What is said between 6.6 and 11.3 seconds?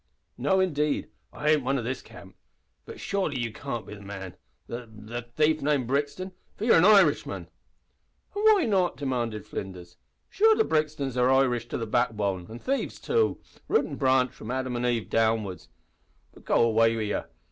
you're an Irishman." "An' why not?" demanded Flinders. "Sure the Brixtons are